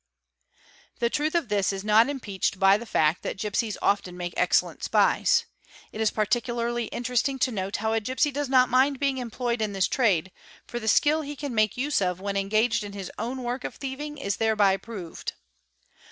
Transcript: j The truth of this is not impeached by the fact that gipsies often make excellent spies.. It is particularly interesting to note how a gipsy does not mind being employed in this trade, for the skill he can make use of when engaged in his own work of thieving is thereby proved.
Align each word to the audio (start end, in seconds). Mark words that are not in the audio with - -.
j 0.01 0.55
The 0.97 1.09
truth 1.11 1.35
of 1.35 1.47
this 1.49 1.71
is 1.71 1.83
not 1.83 2.09
impeached 2.09 2.57
by 2.57 2.75
the 2.75 2.87
fact 2.87 3.21
that 3.21 3.37
gipsies 3.37 3.77
often 3.83 4.17
make 4.17 4.33
excellent 4.35 4.83
spies.. 4.83 5.45
It 5.91 6.01
is 6.01 6.09
particularly 6.09 6.85
interesting 6.85 7.37
to 7.37 7.51
note 7.51 7.75
how 7.75 7.93
a 7.93 7.99
gipsy 7.99 8.31
does 8.31 8.49
not 8.49 8.67
mind 8.67 8.99
being 8.99 9.19
employed 9.19 9.61
in 9.61 9.73
this 9.73 9.87
trade, 9.87 10.31
for 10.65 10.79
the 10.79 10.87
skill 10.87 11.21
he 11.21 11.35
can 11.35 11.53
make 11.53 11.77
use 11.77 12.01
of 12.01 12.19
when 12.19 12.35
engaged 12.35 12.83
in 12.83 12.93
his 12.93 13.11
own 13.19 13.43
work 13.43 13.63
of 13.63 13.75
thieving 13.75 14.17
is 14.17 14.37
thereby 14.37 14.75
proved. 14.75 15.33